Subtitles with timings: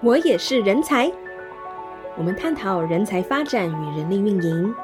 [0.00, 1.10] 我也是人才。
[2.16, 4.74] 我们探讨人才发展与人力运营。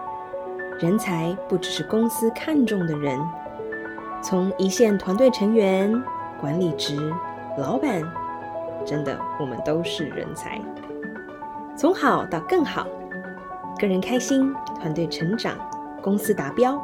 [0.80, 3.16] 人才不只是公司看重的人，
[4.20, 6.02] 从一线团队成员、
[6.40, 6.98] 管理职、
[7.56, 8.02] 老板，
[8.84, 10.60] 真的，我们都是人才。
[11.76, 12.88] 从好到更好，
[13.78, 15.56] 个人开心，团队成长，
[16.02, 16.76] 公司达标。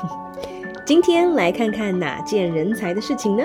[0.86, 3.44] 今天来看看哪件人才的事情呢？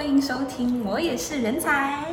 [0.00, 2.06] 欢迎收听《我也是人才》。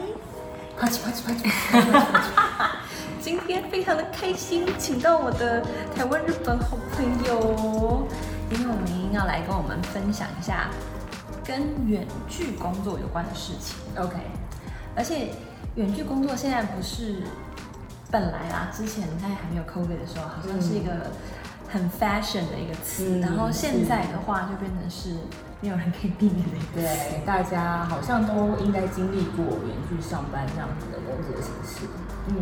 [0.77, 2.69] 啪叽啪叽啪叽。
[3.23, 5.61] 今天非常的开心，请到我的
[5.95, 8.05] 台湾日本好朋友。
[8.49, 10.69] 今天我们要来跟我们分享一下
[11.45, 13.77] 跟远距工作有关的事情。
[13.95, 14.17] OK，
[14.93, 15.29] 而且
[15.75, 17.23] 远距工作现在不是
[18.11, 20.91] 本来啊，之前在还没有 COVID 的时候，好像是一个
[21.69, 25.15] 很 fashion 的一个词，嗯、然后现在的话就变成是。
[25.59, 31.87] 没有人可以避免的，对，大家好像都应该经历过远距上班这样子的工作形式。
[32.27, 32.35] 嗯，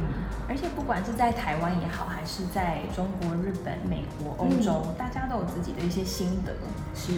[0.50, 6.52] 而且不管是在台湾也好，还是在中国、日本、美国、欧洲，嗯、大家都有自己的一些心得。
[6.94, 7.14] 是，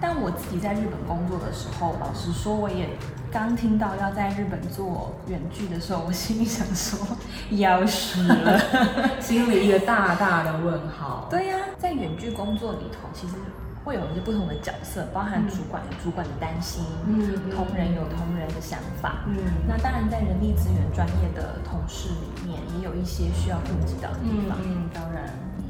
[0.00, 2.88] 但我自己在日本工作的时候，老实说，我也
[3.30, 7.06] 刚听到要在日本做远距的时候，我心里想说，
[7.50, 8.58] 要死了，
[9.20, 11.26] 心里一个大大的问号。
[11.28, 13.34] 对呀、啊，在远距工作里头，其实。
[13.84, 19.36] 会有一些不同的角色，包含主管有主管的担心，嗯，同仁有同仁的想法，嗯，
[19.66, 25.24] 那当然在人力资源专业的同事里面，也有一些需要顾及到的地方，嗯，嗯，当然，
[25.58, 25.64] 嗯，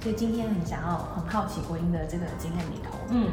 [0.00, 3.28] 所以今天很想要很好奇国英的这个经验里头，嗯，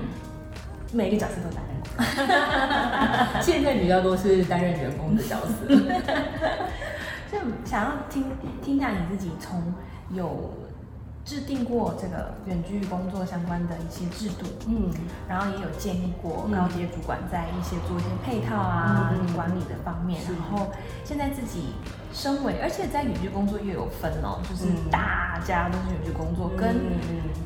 [0.92, 5.68] 每个角色都担任过， 现在比较多是担任员工的角色，
[7.30, 8.26] 所以想要听
[8.64, 9.62] 听一下你自己从
[10.10, 10.52] 有。
[11.26, 14.94] 制定过这个远距工作相关的一些制度，嗯，
[15.28, 20.68] 然后也有建议过高阶主管在一些做一些配套啊、嗯、管理的方面，然后
[21.04, 21.74] 现在自己
[22.14, 26.76] 身为，而且在远距工作又有分哦，就是大家都是远距工作，嗯、跟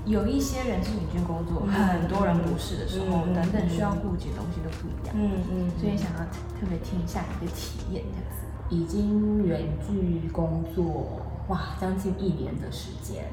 [0.05, 6.19] 有一些人是远距工作，嗯、很多人不是的时候，嗯、等等需要顾及的东西都不一样，嗯嗯，所以想要
[6.59, 8.45] 特别听一下你的体验这样子。
[8.69, 13.23] 已经远距工作哇，将近一年的时间。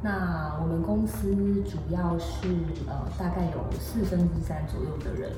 [0.00, 2.48] 那我们公司主要是
[2.86, 5.32] 呃，大概有四分之三左右的人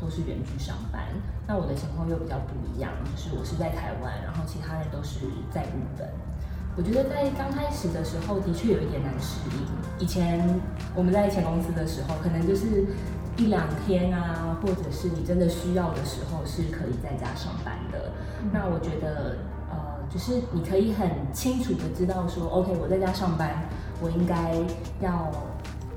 [0.00, 1.02] 都是远距上班。
[1.46, 5.20] 那我的情况又比较不一样，就是我是在台湾，然后其他人都是
[5.52, 6.08] 在日本。
[6.78, 10.02] 我觉得在刚开始的时候，的确有一点难适应。
[10.02, 10.48] 以前
[10.94, 12.86] 我们在前公司的时候，可能就是
[13.36, 18.12] 一两天啊，或者是你真的需要的时候，是可以在家上班的。
[18.42, 19.36] 嗯、那我觉得
[19.70, 19.76] 呃，
[20.10, 23.62] 就是你可以很清楚的知道说，OK，我在家上班。
[24.00, 24.54] 我应该
[25.00, 25.32] 要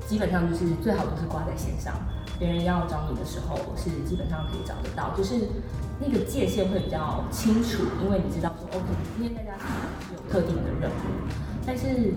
[0.06, 1.94] 基本上就是最好都是挂在线上，
[2.38, 5.48] 别人要找你的时候是基本上可以找得到，就是
[6.00, 11.28] 那个界限会比较清楚，因为你知道说 OK，今天大家是有特定的任务。
[11.66, 12.14] 但是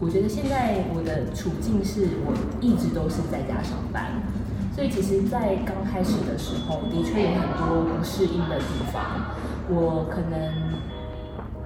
[0.00, 4.22] 我觉得现在我的处境是我一直都是在家上班，
[4.74, 9.34] 所以其实，在刚开始的时候，的确有很多不适应的地方。
[9.68, 10.54] 我可能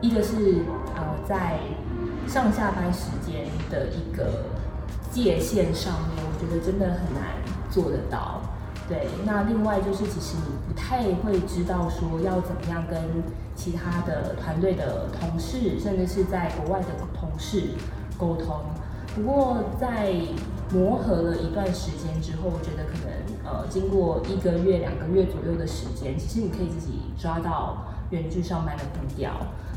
[0.01, 0.65] 一个是
[0.97, 1.61] 呃在。
[2.29, 4.45] 上下班时间的一个
[5.11, 7.25] 界限上面，我觉得真的很难
[7.71, 8.41] 做得到。
[8.89, 13.01] 对，那另外就是，其实你不太会知道说要怎么样跟
[13.55, 17.71] 其他的团队的同事，甚至是在国外的同事
[18.19, 18.61] 沟通。
[19.15, 20.15] 不过在
[20.73, 23.13] 磨合了一段时间之后，我觉得可能
[23.45, 29.33] 呃，经过一个月、两个月左右的时间，其实你可以自己抓到远距上班的步调。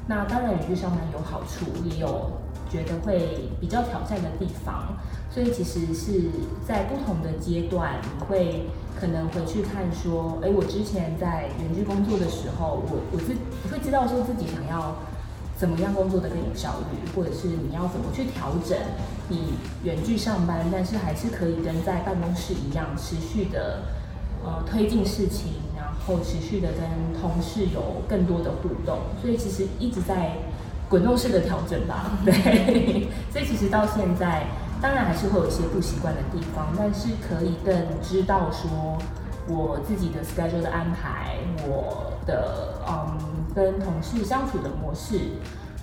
[0.07, 2.31] 那当然，远距上班有好处，也有
[2.69, 4.95] 觉得会比较挑战的地方。
[5.31, 6.29] 所以其实是
[6.65, 8.67] 在不同的阶段，你会
[8.97, 13.35] 可能回去看说，哎，我之前在远距工作的时候，我我是
[13.69, 14.95] 会知道说自己想要
[15.57, 18.77] 怎么样工作的更有效率，或者是你要怎么去调整
[19.27, 23.81] 你远距上班，但是还是可以跟在办公室一样持续的
[24.43, 25.53] 呃推进事情。
[25.77, 30.33] 然后持续的跟同事有更多的互动，所以其实一直在
[30.87, 32.11] 滚动式的调整吧。
[32.23, 34.45] 对，所以其实到现在，
[34.79, 37.73] 当然还是会有一些不习惯的地方，但是可以更
[38.03, 38.99] 知道说
[39.47, 41.37] 我自己的 schedule 的安排，
[41.67, 43.17] 我的嗯
[43.55, 45.19] 跟同事相处的模式，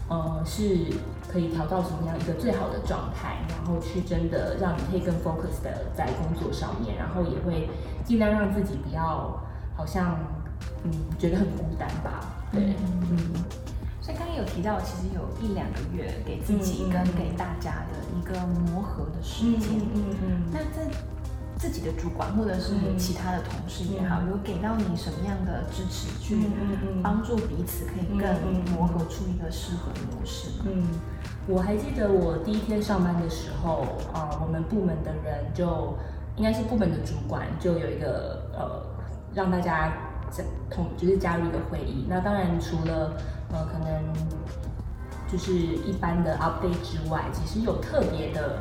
[0.08, 0.86] 呃、嗯、是
[1.32, 7.70] 可以调到什么样一个最好的状态，然后去真的让你可以更 focus 的在工作上面，然后也会
[8.04, 9.40] 尽量让自己不要。
[9.74, 10.18] 好像，
[10.84, 12.20] 嗯，觉得很孤单吧？
[12.52, 12.74] 对，
[13.10, 13.18] 嗯，
[14.02, 19.70] 所以刚刚有提到，其实有一两个月给自己跟给大家的一个磨合的时间。
[19.78, 20.42] 嗯嗯，嗯。
[20.52, 20.86] 那在
[21.62, 26.50] 自己的主管或者是其他的同事也好，有给到你什么样的支持，去
[27.00, 30.48] 帮助彼此可以更磨合出一个适合的模式？
[30.64, 30.84] 嗯，
[31.46, 33.82] 我还记得我第一天上班的时候，
[34.12, 35.96] 啊、呃，我们部门的人就
[36.34, 38.84] 应该是部门的主管，就有一个呃，
[39.32, 39.92] 让大家
[40.32, 42.06] 在同就是加入一个会议。
[42.08, 43.12] 那当然除了
[43.52, 44.02] 呃可能
[45.30, 48.58] 就是一般的 update 之外，其实有特别的。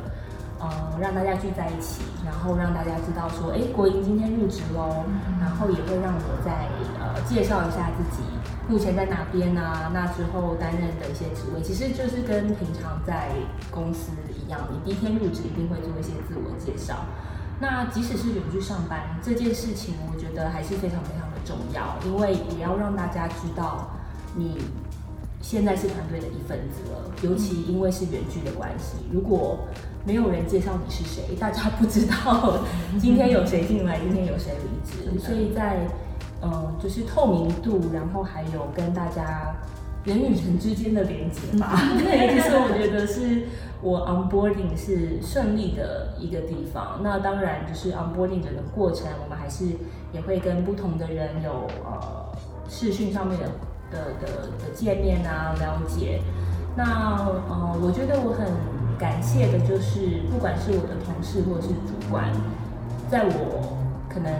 [0.62, 0.70] 呃，
[1.00, 5.02] 让大家聚在一起，然后让大家知道说，哎，国营今天入职喽，
[5.40, 6.68] 然后也会让我再
[7.02, 8.22] 呃介绍一下自己
[8.68, 13.30] 目前在哪边啊，那之后担任的一些职位，其实就是跟平常在
[13.72, 16.94] 公司一样，你第一天入职一定会做一些自我介绍。
[17.58, 23.90] 那即使是远距上班这件事情，我觉得还是非常非常的重要，因为也要让大家知道
[24.34, 24.58] 你
[25.42, 29.58] 现在是团队的一份子了，尤其因为是远距的关系，如果
[30.06, 32.60] 没有人介绍你是谁，大家不知道
[32.98, 35.78] 今天有谁进来，今天有谁离职，所以在
[36.40, 39.54] 嗯、呃，就是透明度，然后还有跟大家
[40.04, 43.42] 人与人之间的连接吧， 对，其实我觉得是
[43.80, 47.00] 我 onboarding 是顺利的一个地方。
[47.02, 49.66] 那当然就是 onboarding 整个过程，我们还是
[50.12, 52.26] 也会跟不同的人有呃
[52.68, 53.48] 视讯上面的
[53.92, 56.22] 的的的界面啊，了解。
[56.74, 56.84] 那
[57.48, 58.50] 呃，我觉得我很。
[58.98, 62.30] 感谢的就是，不管是我的同事或者是主管，
[63.10, 63.76] 在我
[64.08, 64.32] 可能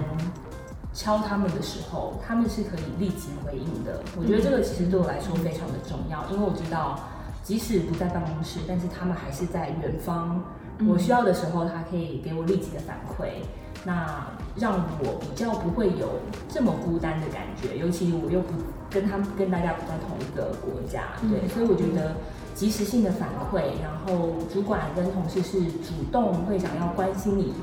[0.94, 3.98] 敲他们的时候，他们是可以立即回应的。
[4.16, 7.00] 我觉得这个其实对我来说非常的重要，因为我知道，
[7.42, 10.40] 即使不在办公室，但是他们还是在远方。
[10.88, 13.42] 我需要的时候，他可以给我立即的反馈，
[13.84, 14.26] 那
[14.56, 17.76] 让我比较不会有这么孤单的感觉。
[17.76, 18.52] 尤其我又不
[18.90, 22.14] 跟他们跟大家不在同一个国家，对，所以我觉得。
[22.54, 27.54] 及时性的反馈，然后主管跟同事是主动会想要关心你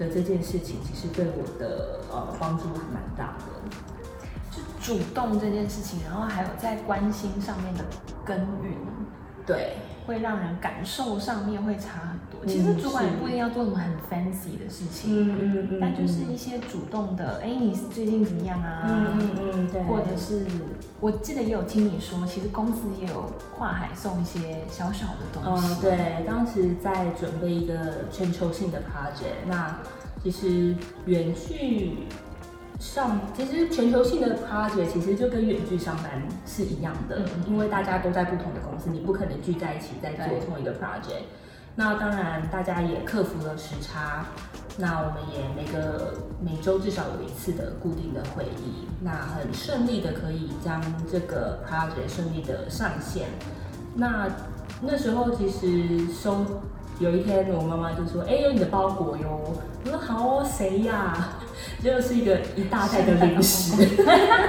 [0.00, 3.70] 的这件事情，其实对我的呃帮助还蛮大的。
[4.50, 7.84] 就主动这件事情，然后还有在关心上面的
[8.24, 8.74] 耕耘，
[9.46, 9.76] 对。
[10.06, 12.44] 会让人感受上面会差很多。
[12.46, 18.82] 其实主管也不一定要做什么很 fancy 的事情，嗯嗯嗯，但就是一些主动的，哎，你最近怎么样啊？
[18.88, 19.82] 嗯嗯嗯，对。
[19.84, 20.44] 或者是
[21.00, 25.72] 我记得也有听你说，其实公司也有跨海送一些小小的东西。
[25.72, 29.78] 哦，对，当时在准备一个全球性的 project，那
[30.22, 30.74] 其实
[31.06, 31.98] 远距。
[32.82, 41.22] 上其实全球性的 project 其实就跟远距上班是一样的，嗯，因为大家都在不同的公司，你不可能聚在一起在做同一个 project。
[41.76, 44.26] 那当然，大家也克服了时差，
[44.78, 46.14] 那我们也每个
[46.44, 53.28] 每周至少有一次的固定的会议，那很顺利的可以将这个 project 顺利的上线。
[53.94, 54.28] 那
[54.80, 56.44] 那时候其实收
[56.98, 59.40] 有一天，我妈妈就说：“哎，有你的包裹哟。”
[59.86, 61.28] 我说：“好哦，谁呀？”
[61.82, 63.74] 就是一个一大袋的零食，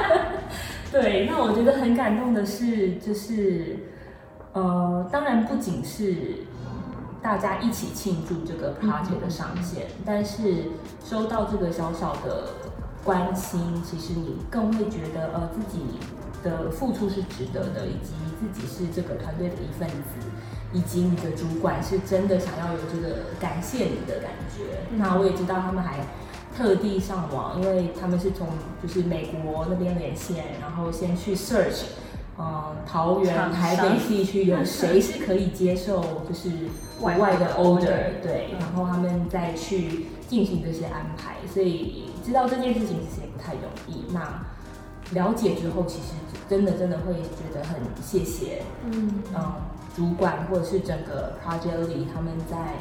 [0.91, 1.27] 对。
[1.27, 3.79] 那我觉得很感动的是，就是
[4.53, 6.45] 呃，当然不仅是
[7.23, 10.71] 大家一起庆祝这个 project 的上线，但是
[11.03, 12.49] 收到这个小小的
[13.03, 15.83] 关心，其实你更会觉得呃自己
[16.43, 20.27] 的付出是值得的，以及自己是这个团队的一份子，
[20.71, 24.63] 以及你的主管是真的想要有这个感谢你的感觉。
[24.97, 25.97] 那我也知道他们还。
[26.55, 28.47] 特地上网，因为他们是从
[28.81, 31.83] 就是美国那边连线，然后先去 search，
[32.37, 36.49] 呃，桃园、台北地区有谁是可以接受就是
[36.99, 44.05] 国外的 order，对，然后他们再去进行这些安排，所以知道这件事情其实也不太容易。
[44.13, 44.45] 那
[45.13, 46.13] 了解之后，其实
[46.47, 49.53] 真的真的会觉得很谢谢，嗯嗯，
[49.95, 52.77] 主管或者是整个 project 里他们在。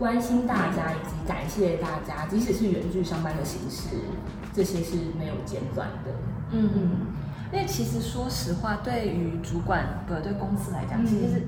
[0.00, 3.96] 关心大家以及感谢大家，即使是远距上班的形式，
[4.54, 6.10] 这些是没有间断的。
[6.52, 6.90] 嗯嗯，
[7.52, 11.46] 因为其实说实话，对于主管不对公司来讲，其实是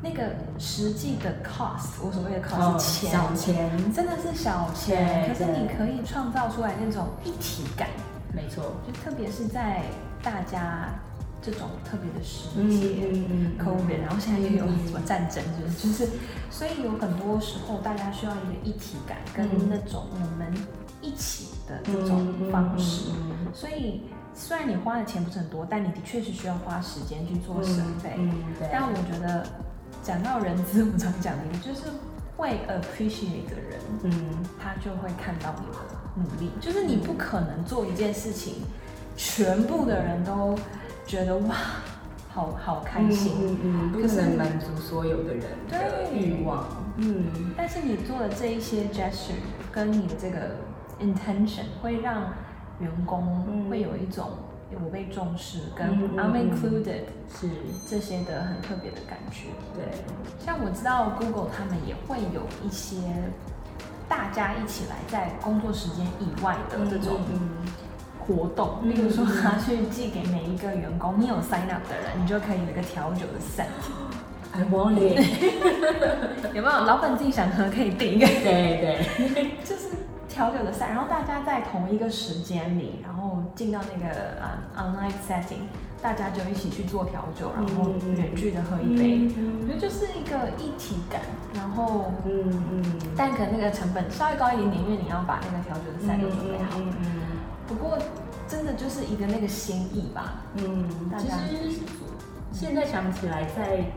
[0.00, 5.28] 那个实际的 cost，我所谓的 cost 是钱，小钱，真的是小钱。
[5.28, 7.88] 可是你可以创造出来那种一体感，
[8.32, 9.82] 没错，就特别是在
[10.22, 10.94] 大家。
[11.44, 16.08] 这种特别的时节，嗯嗯，COVID，然后现在又有什么战争，就是就是，
[16.50, 20.50] 所以有很多时候大家需要一个一体感，跟那种我们
[21.02, 23.10] 一起的这种方式。
[23.52, 28.18] 所以虽然你花的钱不是很多，但你的确是需要花时间去做准备。
[28.72, 29.46] 但我觉得
[30.02, 31.82] 讲到人资，我们常讲的，就是
[32.38, 34.12] 会 appreciate 的人，嗯，
[34.58, 35.78] 他就会看到你的
[36.16, 36.50] 努力。
[36.58, 38.54] 就是你不可能做一件事情，
[39.14, 40.58] 全部的人都。
[41.06, 41.54] 觉得哇，
[42.32, 46.64] 好好开心，嗯嗯，不能满足所有的人的欲望，
[46.96, 47.26] 嗯。
[47.56, 49.34] 但是你做的这一些 gesture
[49.70, 50.56] 跟你的这个
[51.00, 52.32] intention 会让
[52.80, 54.30] 员工会有一种
[54.82, 57.48] 我被重视，跟 I'm included 是
[57.86, 59.48] 这些的很特别的感觉。
[59.74, 59.84] 对，
[60.44, 62.96] 像我知道 Google 他们也会有一些
[64.08, 67.20] 大家一起来在工作时间以外的这种。
[68.26, 73.66] 活动，比如说他去寄给每一个员工，你有 sign up 的人，你就可以有一个调酒的 set。
[74.52, 75.18] I want it。
[76.54, 76.84] 有没有？
[76.84, 78.26] 老板自己想喝可以订一个。
[78.26, 79.50] 对对。
[79.64, 79.90] 就是
[80.28, 85.66] 调酒的 set，然后大家在同一个时间里，然后进到那个呃、um, online setting，
[86.00, 89.28] 大家就一起去做调酒，然后远距的喝一杯。
[89.60, 91.20] 我觉得就是一个一体感，
[91.54, 92.84] 然后嗯嗯，
[93.16, 96.78] 但可能那个成本稍微高一点点，因为你要把那个调酒的 set 都准备好。
[96.78, 97.23] 嗯。
[97.66, 97.98] 不过，
[98.46, 100.42] 真的就是一个那个心意吧。
[100.56, 100.86] 嗯，
[101.18, 101.80] 其实
[102.52, 103.90] 现在想起来，在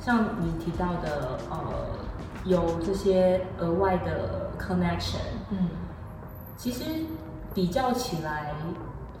[0.00, 1.58] 像你提到的，呃，
[2.44, 5.68] 有这些额外的 connection，嗯，
[6.56, 6.84] 其实
[7.54, 8.54] 比较起来，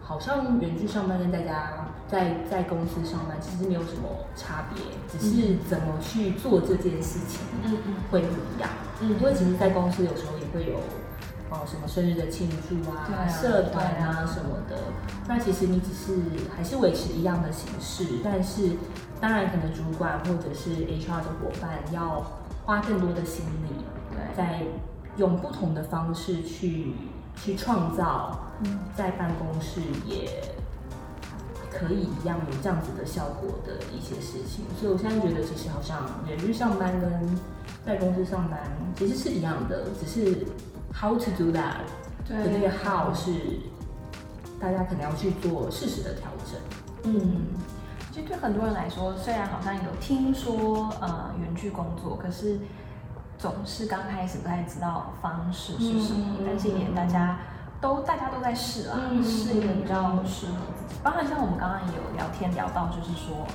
[0.02, 8.70] 好像远距上班跟大家在在公司上班其实没有什么差别，只是怎么去做这件事情，嗯嗯，会不一样。
[9.02, 10.80] 嗯，因为其实，在公司有时候也会有。
[11.48, 14.76] 哦，什么生日的庆祝啊，啊社团啊什么的，
[15.28, 16.18] 那其实你只是
[16.56, 18.72] 还是维持一样的形式，但是
[19.20, 22.26] 当然可能主管或者是 HR 的伙伴要
[22.64, 23.84] 花更多的心力，
[24.36, 24.64] 在
[25.16, 26.94] 用不同的方式去
[27.36, 28.36] 去创造，
[28.96, 30.28] 在办公室也
[31.70, 37.38] 可以一样有这样子的效果的一些事情，所以我现在觉得其实好像远距上班跟
[37.86, 38.60] 在公司上班
[38.96, 40.44] 其实是一样的，只是。
[40.98, 41.84] How to do that？
[42.26, 43.30] 对，那个 how 是
[44.58, 46.58] 大家可能要去做适时的调整。
[47.04, 47.48] 嗯，
[48.10, 52.58] 其实对很多人来说，虽然好像有听说呃远距工作，可是
[53.38, 56.36] 总是刚开始不太知道方式是什么。
[56.38, 57.38] 嗯、但是也大家
[57.78, 60.98] 都大家都在试啊，试一个比较适合自己。
[61.02, 63.46] 包括像我们刚刚也有聊天聊到，就是说。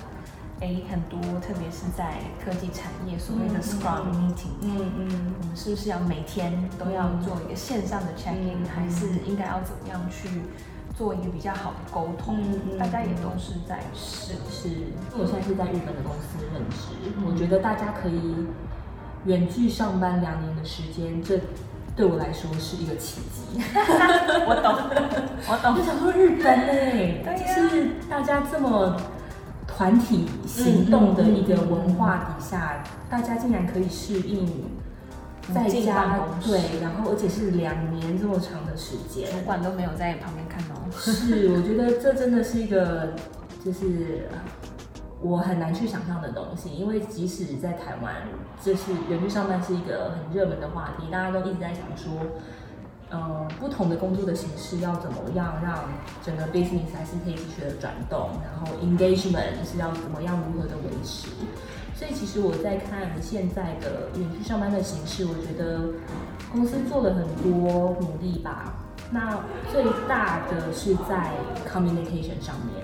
[0.62, 2.14] 哎，很多，特别是在
[2.46, 10.30] 科技产业，所谓的 Scrum Meeting，嗯嗯，嗯，我们是不是要每天都要做一个线上的 check in，、嗯、还是应该要怎么样去
[10.96, 12.38] 做一个比较好的沟通？
[12.78, 14.70] 大家也都是在试试。
[14.70, 18.36] 因为我现在是在日本的公司任职，嗯、我觉得大家可以
[19.26, 21.40] 远距上班两年的时间，这
[21.96, 23.60] 对我来说是一个奇迹。
[24.46, 24.78] 我懂，
[25.50, 25.76] 我懂。
[25.76, 28.96] 我想说日本哎，就、啊、是大家这么。
[29.76, 34.48] 团体行动的一个文化底下，大家竟然可以适应
[35.54, 40.76] 在家，对，然后而且是两年这么长的时间，主管都没有在旁边看到。
[40.92, 43.14] 是， 我觉得这真的是一个，
[43.66, 44.30] 就是
[45.22, 48.14] 我很难去想象的东西，因为即使在台湾，
[48.64, 52.12] 就是远距上班是一个很热门的话题，大家都一直在想说。
[53.14, 55.84] 嗯，不同的工作的形式要怎么样让
[56.24, 61.28] 整个 business 还是可以继续的转动，然后 engagement 是要怎么样如何的维持？
[61.94, 65.82] 所以其实我在看现在的远距上班的形式，我觉得
[66.54, 68.74] 公司做了很多努力吧。
[69.12, 69.38] 那
[69.74, 71.34] 最大的是在
[71.70, 72.82] communication 上面，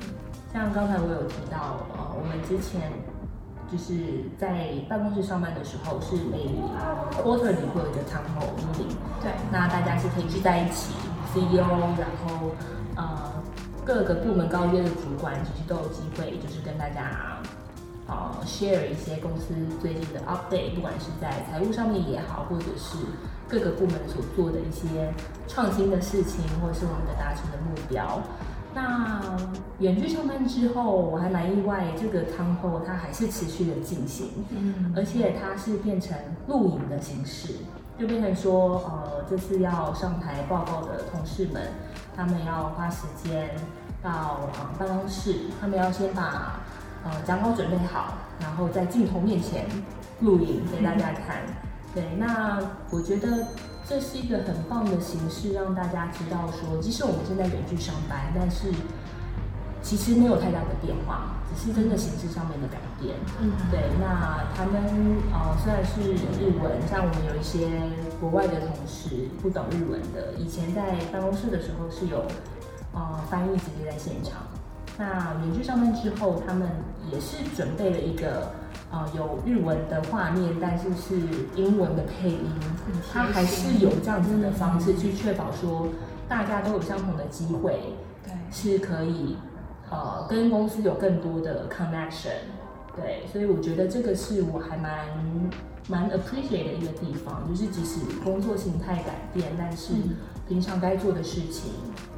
[0.52, 2.92] 像刚才我有提到，呃，我们之前。
[3.72, 3.96] 就是
[4.38, 6.38] 在办公室上班的时候，是每
[7.22, 8.96] quarter 里会有一个 town hall meeting。
[9.22, 10.94] 对，那大家是可以聚在一起
[11.34, 11.60] ，CEO，
[11.98, 12.52] 然后
[12.96, 13.34] 呃
[13.84, 17.38] 各个部门高阶的主管其实都有机会，就是跟大家
[18.08, 22.98] 呃 share 一些公司最近的 update，不管是在财务上面也好，或者是
[23.50, 25.12] 各个部门所做的一些
[25.48, 28.22] 创新的事情，或者是我们的达成的目标。
[28.78, 29.20] 那
[29.80, 36.16] 远距上班之后，我还蛮意外，这个 town hall 它还是持续的进行，嗯，而且它是变成
[36.48, 37.56] 录影的形式，
[37.98, 41.64] 就变成说，呃，这次要上台报告的同事们，
[42.16, 43.50] 他们要花时间
[44.04, 46.60] 到呃办公室，他们要先把
[47.04, 49.66] 呃讲稿准备好，然后在镜头面前
[50.20, 51.38] 录影给大家看。
[51.48, 51.54] 嗯、
[51.96, 52.60] 对，那
[52.92, 53.48] 我觉得。
[53.90, 58.68] 这是一个很棒的形式，让大家知道说，即使我们现在远距上班，但是
[59.82, 63.16] 其实没有太大的变化，只是真的形式上面的改变。
[63.40, 63.80] 嗯，对。
[63.98, 64.84] 那他们
[65.32, 66.02] 呃虽然是
[66.38, 67.66] 日文，像我们有一些
[68.20, 72.26] 国外的同事不懂日文的，以前在办公室的时候是有
[72.94, 74.44] 呃翻译直接在现场。
[74.98, 76.68] 那远距上班之后，他们
[77.10, 78.52] 也是准备了一个。
[78.90, 81.20] 啊、呃，有日文的画面，但是是
[81.56, 82.52] 英文的配音，
[83.12, 85.88] 它还是有这样子的方式去确保说
[86.28, 87.80] 大家都有相同的机会，
[88.24, 89.36] 对，是可以
[89.90, 92.48] 呃跟公司有更多的 connection。
[92.96, 95.06] 对，所以我觉得这个是我还蛮
[95.88, 99.94] 蛮 appreciate 的一个地方，就是即使工作形态改变，但是
[100.48, 101.74] 平常该做的事情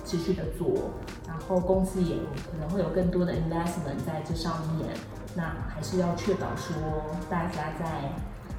[0.05, 0.91] 持续的做，
[1.27, 2.15] 然后公司也
[2.49, 4.87] 可能会有更多的 investment 在这上面，
[5.35, 6.75] 那还是要确保说
[7.29, 8.11] 大家在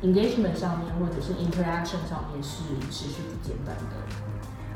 [0.02, 3.96] engagement 上面或者是 interaction 上面是持续不间断的。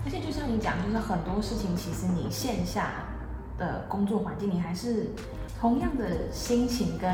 [0.04, 3.04] 而且就像你讲，就是很多事情其实你线下
[3.58, 5.10] 的工作环境，你还是。
[5.60, 7.08] 同样的心情跟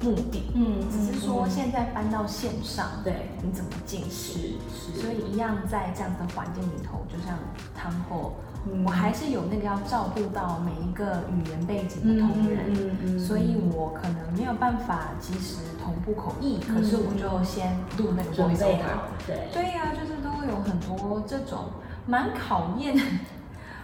[0.00, 4.60] 目的，嗯，只是说现在搬到线上，对，你怎么进行？
[4.70, 7.36] 是是，所以一样在这样的环境里头，就像
[7.74, 8.36] 汤后，
[8.84, 21.66] 我还是有那个要照顾到每一个语言背景的同仁，嗯嗯，所以我可能没有办法及时同步口译，可是我就先录那个准备好，对，对呀，就是都会有很多这种
[22.06, 22.96] 蛮考验。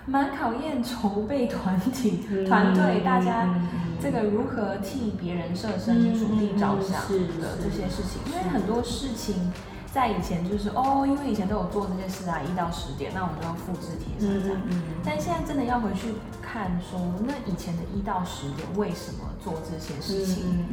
[0.06, 3.54] 蛮考验筹备团体 团队，大家
[4.02, 7.02] 这个如何替别人设身处地着想
[7.38, 9.52] 的这些事情，因为很多事情
[9.92, 14.60] 在以前就是哦，因为以前都有做这些事啊，一到十点，那我们就要复制贴上这样。
[15.04, 20.64] 但现在真的要回去看说，那以前的一到十点为什么做这些事情？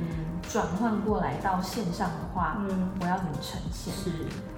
[0.50, 2.58] 转换过来到线上的话，
[3.02, 3.94] 我要怎么呈现？
[3.94, 4.12] 是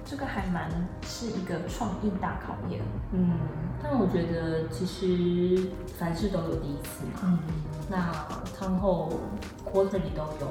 [0.04, 0.70] 这个还蛮
[1.06, 2.80] 是一个创意大考验。
[3.12, 3.32] 嗯。
[3.82, 7.38] 但我觉得其实凡事都有第一次嘛，嗯，
[7.88, 8.12] 那
[8.56, 9.10] 汤后
[9.64, 10.46] quarterly 都有，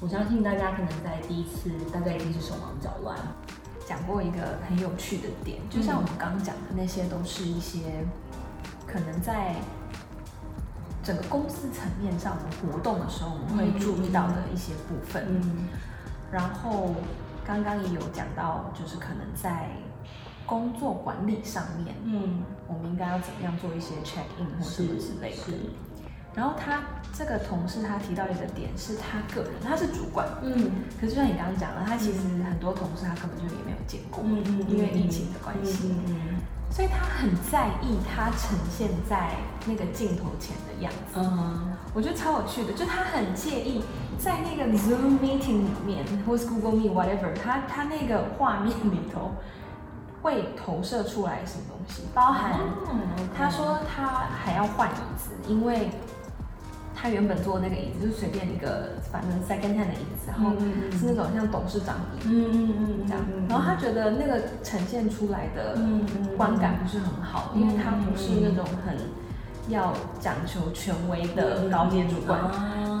[0.00, 3.16] 我相信大家可能在第一次大概一定是手忙脚乱。
[3.86, 8.04] 讲过一个很有趣的点，就像我们刚刚讲的那些，都是一些
[8.86, 9.56] 可能在
[11.02, 15.24] 整个公司层面上我们活动的时候，我们会注意到的一些部分。
[15.28, 15.68] 嗯，
[16.32, 16.94] 然后
[17.44, 19.68] 刚刚也有讲到，就是可能在。
[20.46, 25.36] 工作管理上面，嗯，我们应该要怎么样做一些 check in 或什么之类的。
[26.34, 26.80] 然后他
[27.12, 30.70] 这个同事他提到一个点，是他个人，他是主管，嗯，
[31.00, 36.14] 可是就像你刚刚讲的，他其实很多同事他根本就也没有见过，嗯嗯，因为疫情的关系，嗯嗯，
[36.70, 39.32] 所以他很在意他呈现在
[39.66, 43.82] 那个镜头前的样子，嗯，我觉得超有趣的，就他很介意
[44.18, 49.32] 在那个 Zoom meeting 里面，或是 Google Meet whatever，他他那个画面里头。
[50.22, 52.02] 会投射出来什么东西？
[52.12, 52.60] 包含
[53.34, 55.90] 他说他还要换椅子，因为
[57.00, 60.50] 他原本坐的那个椅子就是随便一个，反正 second hand 的椅子，然后
[60.98, 63.24] 是那种像董事长椅，嗯嗯嗯这样。
[63.48, 65.78] 然后他觉得那个呈现出来的
[66.36, 68.98] 观感不是很好，因为他不是那种很
[69.68, 72.38] 要讲求权威的高阶主管，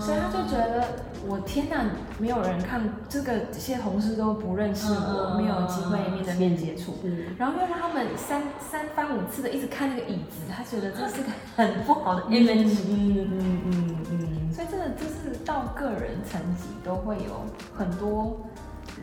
[0.00, 0.84] 所以他就觉得。
[1.28, 1.84] 我天呐，
[2.18, 6.94] 没有人看这个，这些同事都不认识我，没有机会面对面接触，
[7.36, 17.44] 然后又让他们三三番五次的一直看那个椅子，他觉得这是个很不好的 image，嗯嗯嗯嗯，所以这个就是到个人层级都会有
[17.76, 18.40] 很多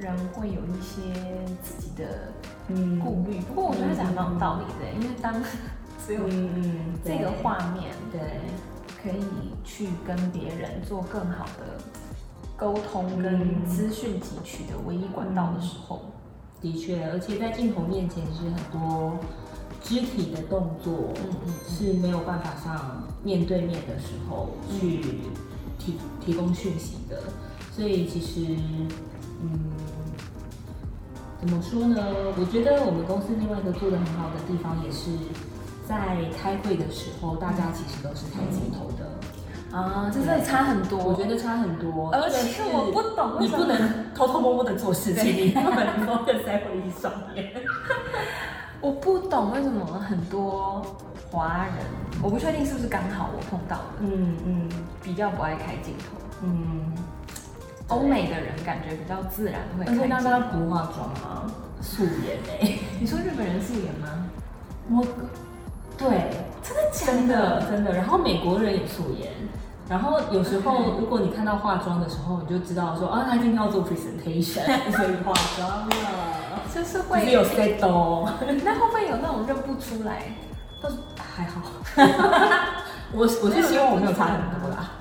[0.02, 1.14] 人会有一些
[1.62, 2.34] 自己的
[2.70, 5.40] 嗯顾虑，不过我觉得他讲的蛮有道理的，因为当
[6.04, 6.22] 只有
[7.06, 8.20] 这个画面对
[9.08, 9.24] 可以
[9.63, 11.82] 去跟别人做更好的。
[12.58, 16.02] 沟通跟资讯汲取的唯一管道的时候，
[16.60, 19.13] 的确，而且在镜头面前，其实很多
[19.84, 21.13] 肢体的动作，
[21.70, 25.02] 是没有办法上面对面的时候去
[25.78, 27.22] 提提供讯息的。
[27.72, 28.58] 所以其实，
[29.43, 29.72] 嗯，
[31.39, 32.04] 怎么说呢？
[32.39, 35.12] 我觉得我们公司另外一个做得很好的地方，也是
[35.88, 39.08] 在开会的时候，大家其实都是开镜头的。
[39.76, 42.10] 啊，这真的差很多，我觉得差很多。
[42.12, 47.52] 而且是我不懂，你不能偷偷摸摸的做事情，你不能都在会议上面。
[48.80, 50.82] 我不懂为什么很多
[51.32, 51.76] 华人，
[52.21, 54.69] 我不确定是不是刚好我碰到的，嗯嗯，
[55.04, 56.15] 比较不爱开镜头。
[56.43, 56.93] 嗯，
[57.89, 59.86] 欧美的人感觉比较自然会。
[59.86, 61.45] 而且大家不化妆啊，
[61.82, 62.78] 素颜哎。
[63.00, 64.26] 你说日本人素颜吗？
[64.89, 65.06] 我，
[65.98, 66.30] 对，
[66.62, 67.94] 真的真的真的。
[67.94, 69.32] 然后美国人也素颜。
[69.90, 75.96] 然后有时候，如果你看到化妆的时候，你就知道说啊，他今天要做 presentation， 所以化妆了。
[76.76, 78.30] 就是会是有 set 哦。
[78.64, 80.24] 那会不会有那种认不出来？
[80.84, 81.62] 都还好。
[83.14, 84.92] 我我是希望我没有差很多啦。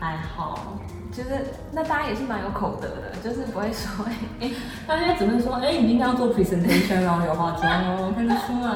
[0.00, 0.76] 还好，
[1.12, 1.28] 就是
[1.72, 4.04] 那大家也是蛮有口德的，就是不会说
[4.40, 4.50] 哎，
[4.86, 8.70] 大家只会说哎，你今天要做 presentation，然后有化妆哦，看得出来。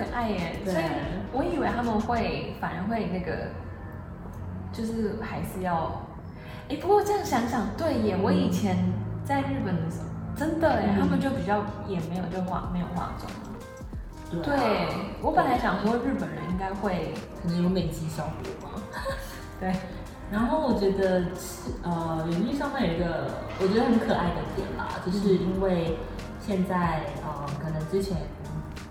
[0.00, 0.84] 很可爱耶，对所以
[1.32, 3.48] 我以为他们会反而会那个，
[4.72, 6.00] 就是还是要，
[6.68, 8.76] 哎，不过这样想想，对耶，嗯、我以前
[9.24, 14.88] 在日本的时候，真的耶，嗯、他们就比较也没有就化没有化妆，对，
[15.20, 18.82] 我本来想说日本人应该会可能有美肌效果嘛。
[19.60, 19.74] 对，
[20.32, 21.22] 然后我觉得
[21.82, 23.28] 呃，远距上面有一个
[23.60, 25.98] 我觉得很可爱的点啦，就是因为
[26.40, 28.16] 现在呃，可能之前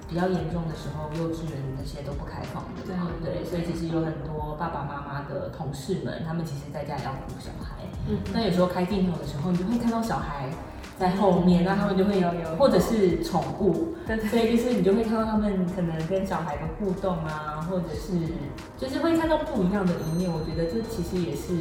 [0.09, 7.85] 比较严重的时候，幼稚园那些都不开放的嘛，对，对，所以其实有很多爸爸妈妈的同事们，他们其实在家也要顾小孩。
[8.07, 10.49] 嗯，那有时候开镜头的时候，你就会看到小孩
[10.97, 18.17] 在后面，那他们就会有有，或者是宠物，对，所以就是你就会看到他们可能跟小孩的互动啊，或者是
[18.77, 20.29] 就是会看到不一样的一面。
[20.31, 21.53] 我觉得这其实也是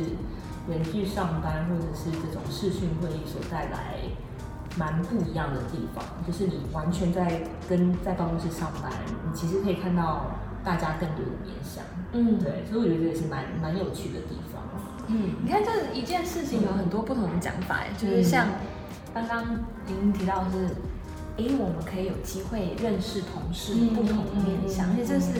[0.68, 3.98] 远距上班或者是这种视讯会议所带来
[4.78, 8.92] 蛮不一样的地方，就是你完全在跟在办公室上班，
[9.26, 10.26] 你其实可以看到
[10.64, 11.82] 大家更多的面向。
[12.12, 14.62] 嗯，对，所以我觉得这也是蛮蛮有趣的地方。
[15.08, 18.46] 嗯，你看这一件事情有很多不同的讲法，嗯、就是像
[19.14, 19.42] 刚刚
[19.86, 20.66] 您提到的是，
[21.38, 25.32] 哎、欸，我们可以有机会认识同事不同的面向，而且、嗯、这是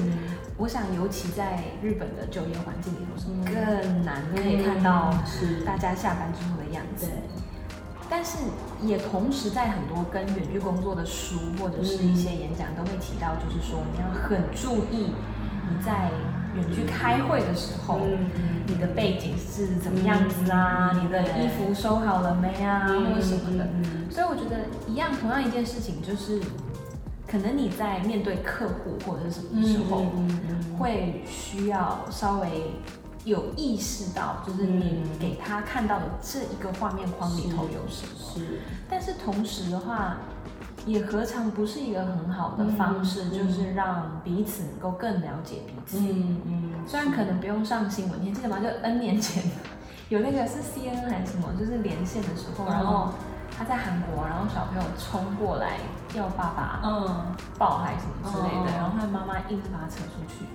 [0.57, 7.07] 我想，尤其在日本的就业环境里头是更难可以看到是大家下班之后的样子。
[7.07, 7.15] 对，
[8.11, 8.39] 但是
[8.83, 15.13] 也同时在很多跟远距工作的书或者是一些演讲都会提到，就是说你要很注意
[15.71, 16.11] 你在。
[16.55, 20.91] 远距开会的时候，嗯、你的背景是怎么样子啊？
[20.95, 22.87] 嗯、你的衣服收好了没啊？
[22.89, 23.65] 嗯、或者什么的。
[23.65, 26.41] 嗯、所以我觉得一样，同样一件事情，就是
[27.31, 30.07] 可能你在面对客户或者是什么时候，
[30.79, 32.73] 会需要稍微
[33.25, 38.13] 有意识到，就是你给他看到的这一个画面框里头有什么。
[38.35, 40.17] 是，是但是同时的话。
[40.87, 45.99] 也何尝不是一个很好的方式，嗯、就是让彼此能够更了解彼此。
[45.99, 46.73] 嗯嗯。
[46.87, 48.59] 虽然可能不用上新闻，你还记得吗？
[48.59, 49.43] 就 N 年前
[50.09, 53.11] 有那个是 CNN 还是什么，就是连线的时候，嗯、然后
[53.51, 55.77] 他在韩国，然后小朋友冲过来
[56.15, 60.47] 要爸爸嗯抱还是什么之类的，嗯、然后他妈妈硬是把他扯出去。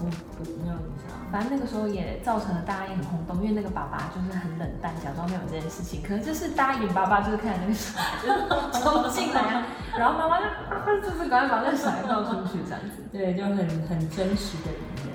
[0.00, 1.14] 嗯，不没有影响。
[1.30, 6.02] 反正那个时候也造成了大家也很轰动，因为那个爸爸就是很冷淡，假装没有这件事情。
[6.02, 9.66] 可能就是大家以为爸爸就是看着那个小孩就冲进来啊，
[9.98, 13.02] 然后妈妈就就是赶快把那个小孩抱出去这样子。
[13.12, 13.56] 对，就很
[13.88, 15.14] 很真实的一面。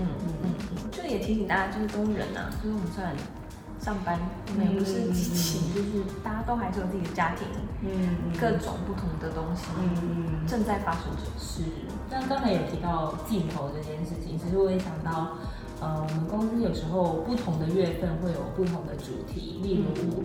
[0.00, 3.12] 嗯嗯嗯嗯，就也提醒大家，就是都是人呐，就是我们虽然
[3.88, 7.46] 上班，我们也不是机器，就是大家都还是有自己的家庭，
[7.80, 11.24] 嗯，各种不同的东西，嗯嗯，正在发生着。
[11.38, 11.62] 是。
[12.10, 15.38] 那刚才有提到镜头这件事情，其实我也想到，
[15.80, 20.22] 呃，我们公司有时候不同的月份会有不同的主题，例如，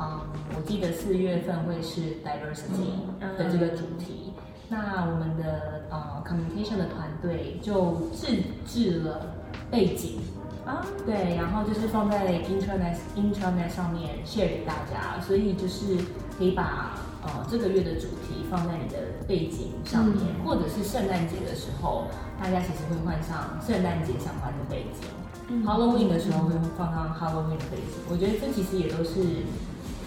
[0.00, 0.18] 嗯，
[0.56, 2.98] 我记得四月份会是 diversity
[3.38, 8.26] 的这个主题，嗯、那我们的呃 communication 的团队就自
[8.66, 9.36] 制了
[9.70, 10.18] 背景
[10.66, 15.96] 啊，对，然后就是放在 intranet intranet 上面 share 给大家，所以就是
[16.38, 16.98] 可以把。
[17.26, 22.04] 呃，这个月的主题放在你的背景上面，嗯、或者是圣诞节的时候，
[22.38, 25.08] 大家其实会换上圣诞节相关的背景。
[25.48, 27.96] 嗯、Halloween 的时候会放上 Halloween 的背景。
[28.10, 29.24] 我觉得这其实也都是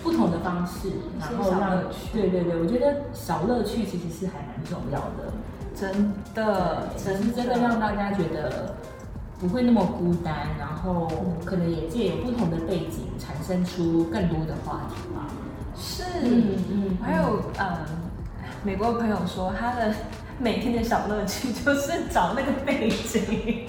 [0.03, 0.89] 不同的方式，
[1.19, 5.33] 然后让对对对，我觉得小乐趣其实是还蛮重要的，
[5.73, 8.75] 真的，真的让大家觉得
[9.39, 11.11] 不会那么孤单，然后
[11.45, 15.27] 可能也借有不同的背景产生出更多的话题吧。
[15.75, 17.67] 是，嗯嗯，还有，嗯，
[18.63, 19.93] 美国的朋友说他的
[20.39, 23.67] 每天的小乐趣就是找那个背景，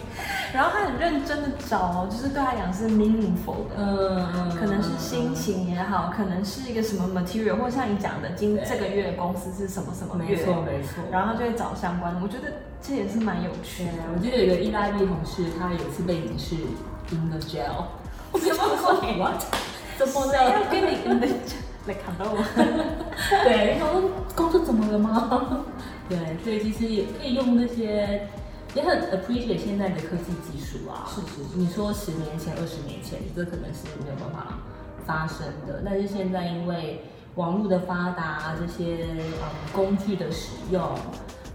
[0.52, 12.52] 然后他很认真的找，就是对他讲是 meaningful 的，嗯嗯，可能是心情也好，可能是一个什么 material，或像你讲的，今这个月公司是什么什么月，没错没错，然后他就会找相关的，我觉得
[12.82, 13.92] 这也是蛮有趣的。
[14.14, 16.54] 我记得有个意大利同事，他有一次背景是
[17.14, 17.86] in the jail，
[18.38, 19.42] 什么鬼？What？
[19.96, 20.44] 怎么的？
[20.44, 21.64] 要跟你 in the jail？
[21.86, 22.36] 来看到我，
[23.44, 24.02] 对，他说
[24.36, 25.64] 工作怎么了吗？
[26.08, 28.26] 对，所以其实也可以用那些，
[28.74, 31.06] 也很 appreciate 现在的科技技术啊。
[31.14, 34.58] 是是，你说十年前、二十年前，这可能是没有办法
[35.04, 35.82] 发生的。
[35.84, 37.02] 但是现在因为
[37.34, 40.96] 网络的发达，这些嗯工具的使用，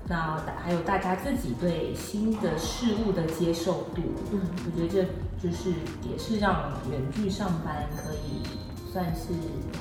[0.08, 5.04] 那还有大家自己对新的事物的接受度，嗯，我觉得这
[5.42, 5.72] 就是
[6.10, 8.48] 也是让远距上班可以。
[8.94, 9.34] 算是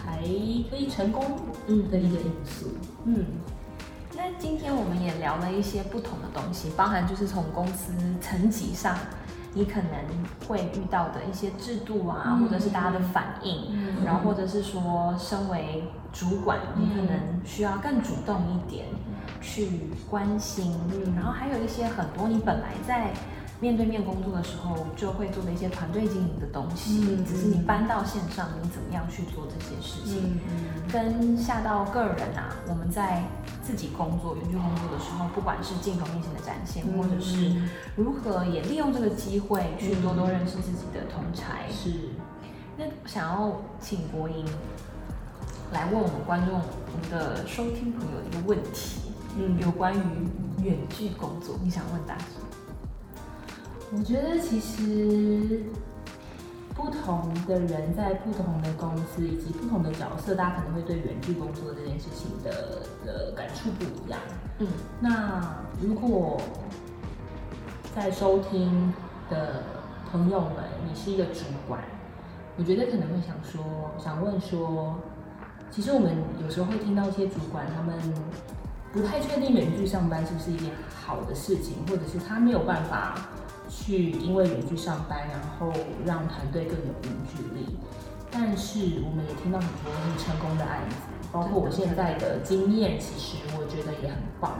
[0.02, 0.22] 还
[0.70, 1.22] 可以成功
[1.66, 2.68] 嗯的一个因素
[3.04, 3.26] 嗯，嗯，
[4.22, 8.96] 那今天我们也聊了一些不同的东西，包含就是从公司层级上，
[9.52, 9.90] 你可能
[10.46, 15.82] 会遇到的一些制度啊，嗯、或者是大家的反应，嗯、然后或者是说身为
[16.12, 18.87] 主管，嗯、你可能需要更主动一点
[19.40, 23.12] 去关心，嗯、然后还有一些很多你本来在
[23.62, 30.40] 面对面工作的时候就会做的一些团队经营的东西，嗯、只是你搬到线上，你怎么样去做这些事情？
[30.51, 33.22] 嗯嗯、跟下到个人啊，我们在
[33.62, 37.62] 自己工作、远距工作的时候，不管是镜头面前的展现，嗯、或者是
[37.94, 41.70] 如何也利用这个机会去多多认识自己的同才。
[41.70, 42.11] 是。
[42.77, 44.44] 那想要请国营
[45.70, 50.03] 来问我们观众、我们的收听朋友一个问题，嗯，有关于
[50.64, 52.25] 远距工作，你想问大家？
[53.94, 55.61] 我觉得其实
[56.74, 64.18] 不同的人在不同的公司以及不同的角色，大家可能会对远距工作这件事情的的感触不一样。
[64.61, 64.66] 嗯，
[64.98, 66.40] 那如果
[67.94, 68.94] 在收听
[69.28, 69.62] 的
[70.11, 71.78] 朋友们，你是一个主管，
[72.57, 73.62] 我觉得可能会想说，
[74.02, 74.96] 想问说，
[75.70, 77.94] 其实我们有时候会听到一些主管，他们
[78.90, 80.70] 不太确定远距上班是不是一件
[81.05, 83.18] 好的事情，或者是他没有办法。
[83.84, 85.72] 去因为远距上班，然后
[86.06, 87.76] 让团队更有凝聚力。
[88.30, 90.96] 但是我们也听到很多很成功的案子，
[91.32, 94.52] 包括我现在的经验，其实我觉得也很棒。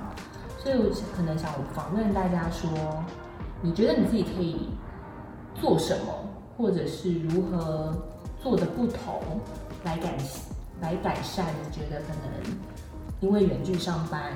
[0.59, 2.69] 所以我可能想访问大家说，
[3.63, 4.71] 你觉得你自己可以
[5.55, 6.13] 做什么，
[6.57, 7.97] 或者是如何
[8.43, 9.23] 做的不同
[9.85, 10.19] 来改
[10.81, 11.47] 来改善？
[11.63, 12.57] 你觉得可能
[13.21, 14.33] 因为远距上班。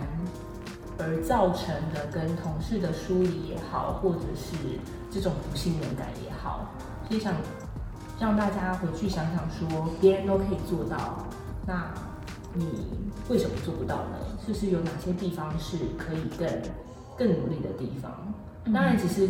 [0.98, 4.56] 而造成的跟同事的疏离也好，或者是
[5.10, 6.68] 这种不信任感也好，
[7.06, 7.34] 所以想
[8.18, 11.26] 让大家回去想想说，别人都可以做到，
[11.66, 11.92] 那
[12.54, 12.86] 你
[13.28, 14.16] 为什么做不到呢？
[14.44, 16.48] 是不是有哪些地方是可以更
[17.16, 18.10] 更努力的地方？
[18.64, 19.28] 嗯、当然，只是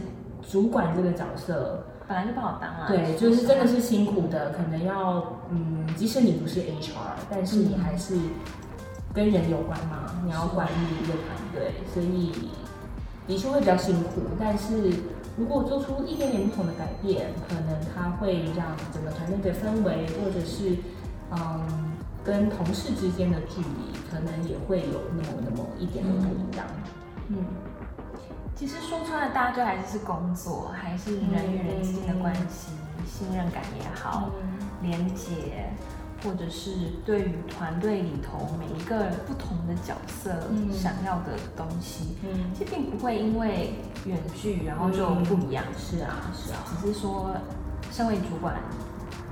[0.48, 2.87] 主管这个角色本来就不好当啊。
[2.87, 6.92] 对，就是真的是辛苦的，可能要嗯，即使你不是 HR，
[7.29, 8.16] 但是你还是。
[9.16, 11.24] 跟人有关嘛，你要管理一个团
[11.55, 12.50] 队，所以
[13.26, 14.20] 的确会比较辛苦。
[14.38, 14.92] 但是
[15.38, 20.76] 如果做出一点点不同的改变，可能它会让整个团队的氛围，或者是
[21.31, 21.66] 嗯
[22.22, 26.66] 跟同事之间的距离，可能也会有那么那么一点的不一样。
[27.29, 27.38] 嗯，
[28.55, 35.72] 其实说穿了，大家就还是是工作，还是人与人之间的关系，嗯、信任感也好，嗯、连接。
[36.26, 36.72] 或者是
[37.04, 40.32] 对于团队里头每一个不同的角色
[40.72, 43.74] 想要的东西，嗯，这并不会因为
[44.06, 45.64] 远距然后就不一样。
[45.68, 47.30] 嗯、是啊，是啊，只是说，
[47.92, 48.56] 身为主管，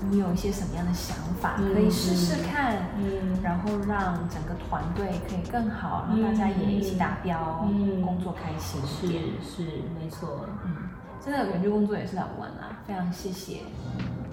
[0.08, 10.76] 你有一些什么样的想法，可以试试看，嗯，然后让整个团队可以更好，让大家也一起达标，嗯，工作开心一点，是，是没错，嗯，
[11.20, 13.62] 真的远距工作也是好玩啊，非常谢谢。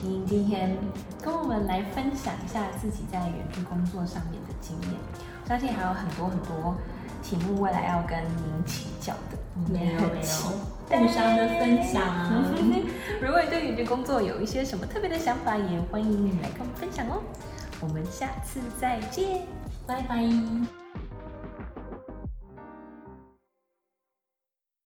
[0.03, 0.75] 您今天
[1.21, 4.99] 跟我们来分享一下自己在远距工作上面的经验，
[5.47, 6.75] 相信还有很多很多
[7.21, 9.37] 题目未来要跟您请教的。
[9.71, 12.01] 没有 没有，互相的分享。
[13.21, 17.21] 如果你对远距工作有一些什么特别的想法，也欢迎你来跟我们分享哦。
[17.79, 19.41] 我们下次再见，
[19.85, 20.80] 拜拜。